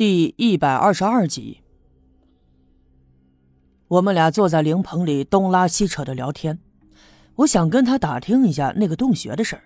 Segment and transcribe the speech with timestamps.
[0.00, 1.60] 第一百二十二集，
[3.86, 6.58] 我们俩坐在灵棚里东拉西扯的聊天。
[7.34, 9.62] 我想跟他打听一下那个洞穴的事儿，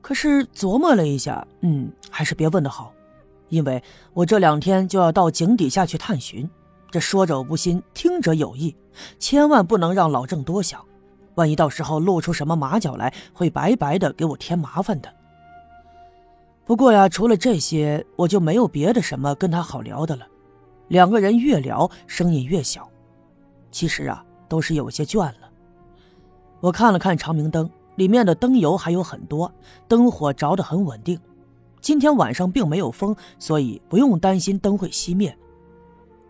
[0.00, 2.94] 可是琢磨了一下，嗯，还是别问的好，
[3.50, 3.82] 因为
[4.14, 6.48] 我这两天就要到井底下去探寻。
[6.90, 8.74] 这说者无心，听者有意，
[9.18, 10.82] 千万不能让老郑多想，
[11.34, 15.14] 万一到时候露出什么马脚来，会白白的给我添麻烦的。
[16.66, 20.26] 不过呀，除了这些，我就没有别的什么跟他好聊的了。
[20.88, 22.88] 两个人越聊，声音越小。
[23.70, 25.48] 其实啊，都是有些倦了。
[26.58, 29.50] 我看了看长明灯，里面的灯油还有很多，
[29.86, 31.16] 灯火着得很稳定。
[31.80, 35.36] 今天晚上并没有风，所以不用担心灯会熄灭。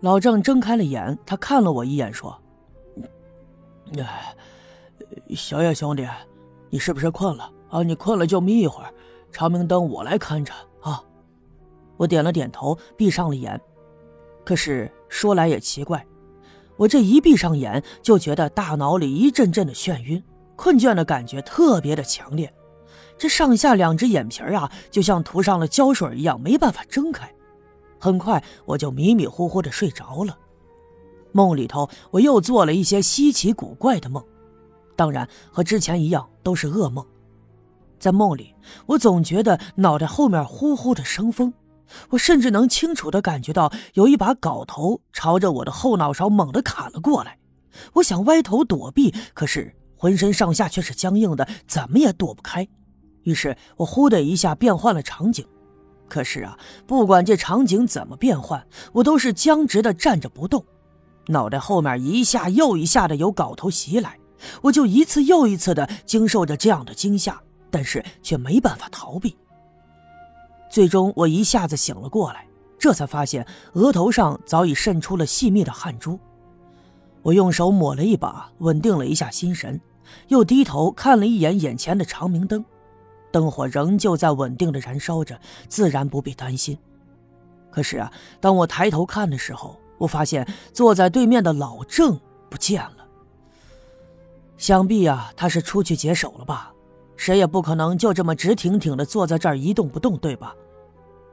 [0.01, 2.39] 老郑睁开了眼，他看了我一眼，说：“，
[5.35, 6.07] 小叶兄弟，
[6.69, 7.83] 你是不是困了啊？
[7.83, 8.93] 你困了就眯一会儿。”
[9.37, 10.51] 长明灯我来看着
[10.81, 10.99] 啊！
[11.99, 13.61] 我点了点头，闭上了眼。
[14.47, 16.07] 可是说来也奇怪，
[16.79, 20.25] 我这一闭上眼，就觉得大脑里一阵阵的眩晕，
[20.57, 22.51] 困倦的感觉特别的强烈。
[23.19, 27.31] 这上下两只眼皮啊，就像涂上了胶水一样，没办法睁开。
[28.01, 30.39] 很快我就迷迷糊糊的睡着了。
[31.33, 34.25] 梦里头，我又做了一些稀奇古怪的梦，
[34.97, 37.07] 当然和之前一样，都是噩梦。
[37.99, 38.55] 在梦里，
[38.87, 41.53] 我总觉得脑袋后面呼呼的生风，
[42.11, 47.39] 我甚至能清楚的感觉到有一把镐头朝着我的后脑勺猛地砍了过来。
[47.95, 52.67] 我想歪头躲避，可是浑身上下却是僵硬的，怎么也躲不开。
[53.23, 55.45] 于是我呼的一下变换了场景，
[56.09, 60.65] 可是啊，不管这场景怎么变换，我都是僵直的站着不动，
[61.27, 64.19] 脑袋后面一下又一下的有镐头袭来，
[64.63, 67.43] 我就一次又一次的经受着这样的惊吓。
[67.77, 69.37] 但是却没办法逃避。
[70.71, 72.47] 最终，我一下子醒了过来，
[72.79, 76.19] 这才发现额头上早已渗出了细密的汗珠。
[77.21, 79.79] 我用手抹了一把，稳定了一下心神，
[80.29, 82.65] 又低头看了一眼眼前的长明灯，
[83.31, 85.39] 灯火仍旧在稳定的燃烧着，
[85.69, 86.79] 自然不必担心。
[87.71, 88.11] 可是啊，
[88.41, 93.07] 当我抬头看的时候，我发现坐在对面的老郑不见了。
[94.57, 96.73] 想必啊，他是出去解手了吧。
[97.17, 100.55] 谁也不可能就这么直挺挺地坐在这儿一动不动，对吧？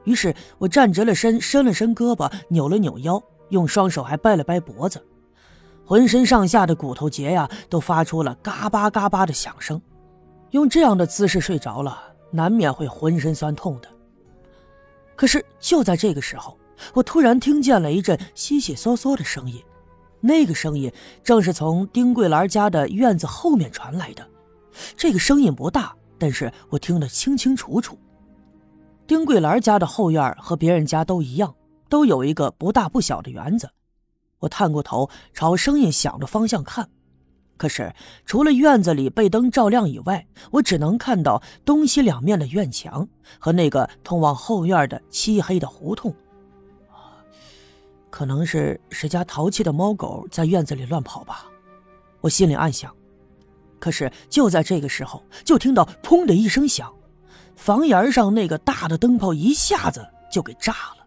[0.04, 5.02] 于是我站直了身，伸了伸胳膊，扭了扭腰，用双手还掰了掰脖子，
[5.84, 9.80] 浑身上下的骨头节呀都发出了嘎巴嘎巴的响声。
[10.50, 11.98] 用这样的姿势睡着了，
[12.30, 13.88] 难免会浑身酸痛的。
[15.16, 16.56] 可是就在这个时候，
[16.92, 19.62] 我突然听见了一阵悉悉嗦嗦的声音，
[20.20, 20.92] 那个声音
[21.22, 24.26] 正是从丁桂兰家的院子后面传来的。
[24.96, 27.98] 这个声音不大，但是我听得清清楚楚。
[29.06, 31.54] 丁桂兰家的后院和别人家都一样，
[31.88, 33.70] 都有一个不大不小的园子。
[34.38, 36.88] 我探过头朝声音响的方向看，
[37.56, 37.94] 可是
[38.26, 43.06] 除了院子里被灯照亮以外，我只能看到东西两面的院墙
[43.38, 46.14] 和那个通往后院的漆黑的胡同。
[48.10, 51.46] 可能是谁家淘气的猫狗在院子里乱跑吧，
[52.20, 52.94] 我心里暗想。
[53.78, 56.92] 可是就在这个时候，就听到“砰”的一声响，
[57.56, 61.06] 房檐上那个大的灯泡一下子就给炸了，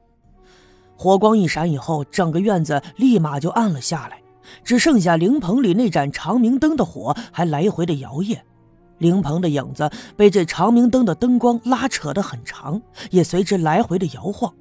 [0.95, 4.21] 火光一闪以后，整个院子立马就暗了下来，
[4.63, 8.39] 只剩下灵棚里那盏长明灯的火还来回的摇曳，
[8.99, 14.53] 灵棚的影子被这长明灯的灯光拉扯得很长，也随之来回的摇晃，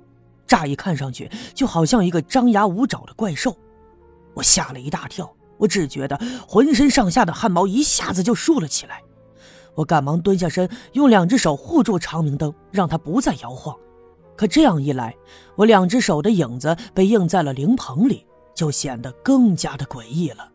[0.47, 3.57] 乍一看上去就好像一个张牙舞爪的怪兽，
[4.35, 5.31] 我吓了一大跳。
[5.59, 9.03] 我只觉得浑身上下的汗毛一下子就竖了起来，
[9.75, 13.77] 我赶忙蹲下身，用两只手护住长明灯，让它不再摇晃。
[14.37, 15.17] 可这样一来，
[15.55, 20.51] 我两只手的影子被映在了灵棚里，就显得更加的诡异了。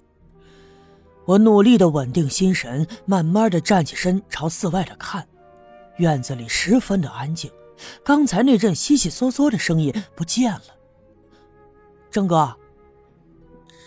[1.26, 5.28] 我努力的稳定心神，慢慢的站起身，朝寺外的看，
[5.98, 7.50] 院子里十分的安静，
[8.04, 10.62] 刚才那阵悉悉嗦嗦的声音不见了。
[12.12, 12.56] 郑哥，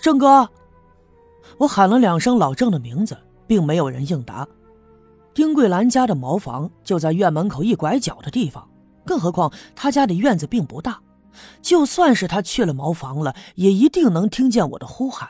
[0.02, 0.48] 郑哥。
[1.58, 4.46] 我喊了两声老郑的名字，并没有人应答。
[5.32, 8.68] 丁桂兰家的茅房就在院门口一拐角的地方，
[9.04, 11.00] 更何况他家的院子并不大。
[11.60, 15.28] 就算是他去了茅房了，也一定能听见我的呼喊，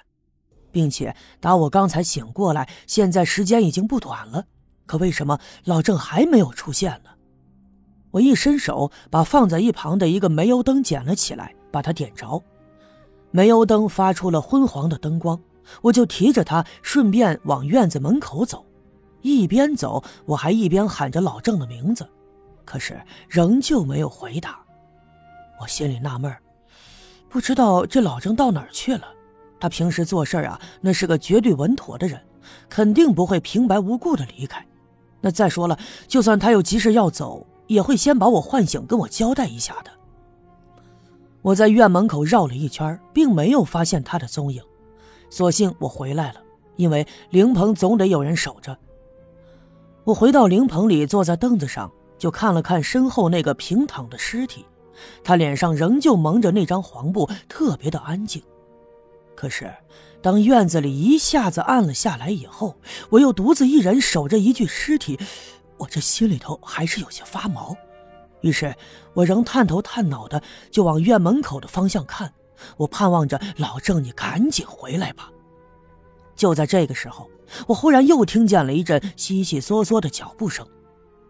[0.70, 4.44] 并且打我刚才醒过来，现在时间已经不短了。
[4.84, 7.10] 可为什么老郑还没有出现呢？
[8.10, 12.42] 我一伸手，把放在一旁的一个煤油灯捡了起来，把它点着。
[13.30, 15.40] 煤油灯发出了昏黄的灯光。
[15.82, 18.64] 我就提着它，顺便往院子门口走，
[19.22, 22.08] 一边走，我还一边喊着老郑的名字，
[22.64, 24.58] 可是仍旧没有回答。
[25.60, 26.34] 我心里纳闷
[27.28, 29.04] 不知道这老郑到哪儿去了。
[29.60, 32.20] 他平时做事啊，那是个绝对稳妥的人，
[32.68, 34.64] 肯定不会平白无故的离开。
[35.20, 39.90] 那再说了，就算他有急事要走，也会先把我唤醒，跟我交代一下的。
[41.40, 44.62] 我在院门口绕了一圈，并没有发现他的踪影，
[45.30, 46.40] 索性我回来了，
[46.76, 48.76] 因为灵棚总得有人守着。
[50.04, 54.66] 我回到灵棚里，坐在凳子上，就看了看身后那个平躺的尸体，
[55.22, 58.42] 他脸上仍旧蒙着那张黄布，特别的安静。
[59.34, 59.72] 可是，
[60.22, 62.76] 当院子里一下子暗了下来以后，
[63.10, 65.18] 我又独自一人守着一具尸体，
[65.78, 67.76] 我这心里头还是有些发毛。
[68.42, 68.74] 于是，
[69.14, 72.32] 我仍探头探脑的就往院门口的方向看，
[72.76, 75.30] 我盼望着老郑你赶紧回来吧。
[76.34, 77.30] 就在这个时候，
[77.68, 80.66] 我忽然又听见了一阵悉悉嗦嗦的脚步声，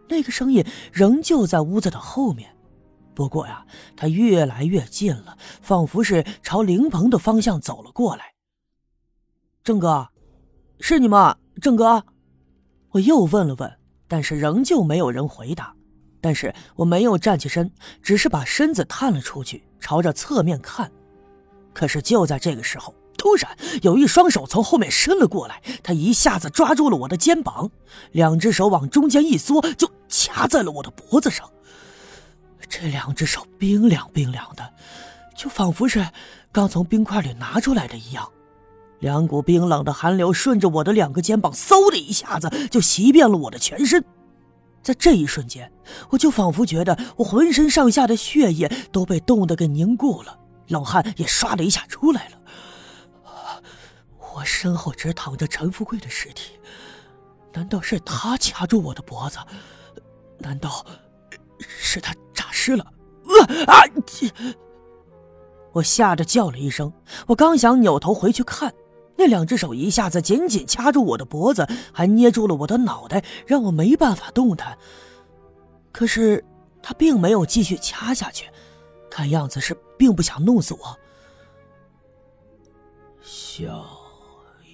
[0.09, 2.51] 那个声音仍旧在屋子的后面。
[3.15, 3.65] 不过呀，
[3.97, 8.33] 他越来越近了，仿佛是朝灵棚的方向走了过来。
[9.63, 10.09] 郑哥，
[10.81, 11.37] 是你吗？
[11.61, 12.05] 郑哥，
[12.91, 13.79] 我又问了问，
[14.09, 15.73] 但是仍旧没有人回答。
[16.21, 17.71] 但是我没有站起身，
[18.03, 20.91] 只是把身子探了出去，朝着侧面看。
[21.75, 27.71] 可是就在这个时候，突然有一双手从后面伸了过来，他一下子抓住了我的肩膀，
[28.13, 31.51] 两只手往中间一缩，就掐在了我的脖子上。
[32.69, 34.73] 这两只手冰凉冰凉的，
[35.37, 36.07] 就仿佛是
[36.51, 38.29] 刚从冰块里拿出来的一样。
[39.01, 44.03] 两股冰冷的寒流顺着我的两个肩膀，嗖的一下子就袭遍了我的全身。
[44.83, 45.71] 在这一瞬间，
[46.11, 50.39] 我就仿佛觉得我浑身上下的血液都被冻得给凝固了，
[50.69, 52.39] 冷汗也唰的一下出来了。
[54.35, 56.59] 我身后直躺着陈富贵的尸体，
[57.53, 59.39] 难道是他掐住我的脖子？
[60.39, 60.85] 难道
[61.59, 62.15] 是他？
[62.35, 62.85] 诈尸了，
[63.69, 63.85] 啊啊！
[65.73, 66.93] 我吓得叫了一声。
[67.29, 68.75] 我刚想扭头回去看，
[69.17, 74.77] 那两只手一下子紧紧掐住我的脖子，还捏住了我的脑袋，让我没办法动弹。
[75.93, 76.45] 可是
[76.83, 78.47] 他并没有继续掐下去，
[79.15, 80.99] 看样子是并不想弄死我。
[83.21, 83.89] 小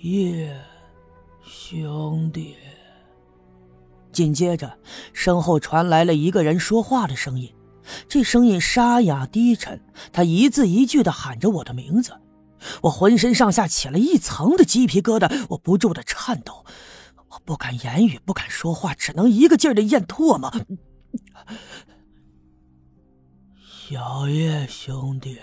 [0.00, 0.58] 叶
[1.42, 2.56] 兄弟，
[4.10, 4.78] 紧接着
[5.12, 7.54] 身后传来了一个人说话的声音。
[8.08, 9.78] 这声音沙哑低沉，
[10.10, 12.19] 他一字一句的喊着我的名字，
[12.81, 16.64] 我浑身上下起了一层的鸡皮疙瘩，我不住的颤抖，
[17.28, 20.50] 我不敢言语，不敢说话，只能一个劲儿的咽唾沫。
[23.90, 25.37] 小叶兄弟，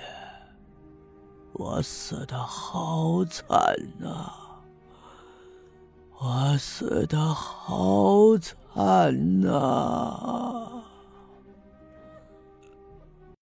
[1.51, 3.45] 我死的好惨
[3.99, 4.31] 呐，
[6.17, 10.66] 我死的好惨呐。